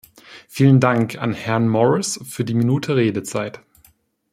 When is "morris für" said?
1.69-2.43